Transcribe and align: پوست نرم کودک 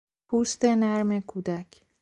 پوست 0.27 0.65
نرم 0.65 1.19
کودک 1.19 1.83